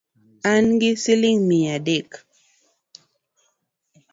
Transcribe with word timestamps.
An 0.51 0.65
gi 0.79 0.91
siling 1.03 1.39
mia 1.49 1.73
adek 1.77 2.09